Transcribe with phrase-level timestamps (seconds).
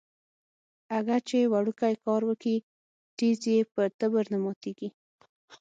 [0.97, 2.55] اگه چې وړوکی کار وکي
[3.17, 4.89] ټيز يې په تبر نه ماتېږي.